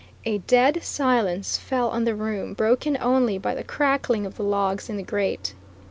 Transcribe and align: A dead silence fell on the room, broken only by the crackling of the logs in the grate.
A 0.25 0.39
dead 0.39 0.81
silence 0.81 1.57
fell 1.59 1.89
on 1.89 2.05
the 2.05 2.15
room, 2.15 2.55
broken 2.55 2.97
only 2.99 3.37
by 3.37 3.53
the 3.53 3.63
crackling 3.63 4.25
of 4.25 4.35
the 4.35 4.43
logs 4.43 4.89
in 4.89 4.97
the 4.97 5.03
grate. 5.03 5.53